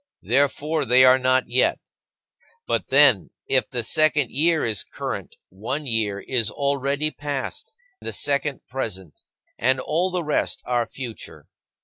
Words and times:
Therefore, 0.23 0.83
they 0.83 1.05
are 1.05 1.19
not 1.19 1.43
yet. 1.47 1.77
But, 2.65 2.87
then, 2.87 3.29
if 3.47 3.69
the 3.69 3.83
second 3.83 4.31
year 4.31 4.63
is 4.65 4.83
current, 4.83 5.35
one 5.49 5.85
year 5.85 6.19
is 6.19 6.49
already 6.49 7.11
past, 7.11 7.75
the 7.99 8.11
second 8.11 8.65
present, 8.67 9.19
and 9.59 9.79
all 9.79 10.09
the 10.09 10.23
rest 10.23 10.63
are 10.65 10.87
future. 10.87 11.45